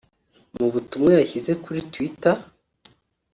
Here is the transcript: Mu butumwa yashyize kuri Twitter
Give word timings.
Mu 0.57 0.67
butumwa 0.73 1.11
yashyize 1.19 1.51
kuri 1.63 1.79
Twitter 1.91 2.35